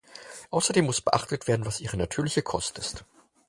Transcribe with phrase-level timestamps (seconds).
[0.49, 3.05] Außerdem muss beachtet werden, was ihre natürliche Kost ist.